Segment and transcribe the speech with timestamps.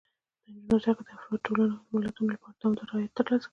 [0.45, 3.49] د نجونو زده کړه د افرادو، ټولنو او ملتونو لپاره دوامداره عاید ترلاسه کوي.